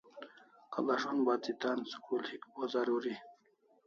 [0.73, 3.13] Kalashon bati tan school hik bo zaruri